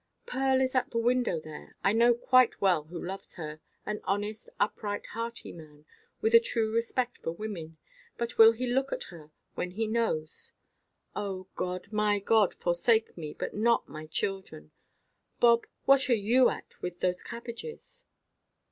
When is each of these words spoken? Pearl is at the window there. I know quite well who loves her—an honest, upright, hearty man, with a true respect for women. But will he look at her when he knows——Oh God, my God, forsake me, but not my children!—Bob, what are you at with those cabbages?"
Pearl 0.25 0.61
is 0.61 0.73
at 0.73 0.89
the 0.89 0.97
window 0.97 1.39
there. 1.39 1.75
I 1.83 1.93
know 1.93 2.15
quite 2.15 2.59
well 2.59 2.85
who 2.85 2.99
loves 3.05 3.35
her—an 3.35 3.99
honest, 4.03 4.49
upright, 4.59 5.05
hearty 5.13 5.51
man, 5.53 5.85
with 6.21 6.33
a 6.33 6.39
true 6.39 6.73
respect 6.73 7.19
for 7.19 7.29
women. 7.33 7.77
But 8.17 8.39
will 8.39 8.53
he 8.53 8.65
look 8.65 8.91
at 8.91 9.03
her 9.13 9.29
when 9.53 9.69
he 9.69 9.85
knows——Oh 9.85 11.45
God, 11.55 11.89
my 11.91 12.17
God, 12.17 12.55
forsake 12.55 13.15
me, 13.15 13.35
but 13.35 13.53
not 13.53 13.87
my 13.87 14.07
children!—Bob, 14.07 15.67
what 15.85 16.09
are 16.09 16.15
you 16.15 16.49
at 16.49 16.81
with 16.81 16.99
those 17.01 17.21
cabbages?" 17.21 18.03